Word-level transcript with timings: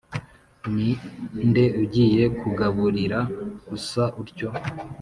ni 0.73 0.89
nde 1.47 1.65
ugiye 1.81 2.23
kugaburira 2.39 3.19
usa 3.75 4.03
utyo? 4.21 4.49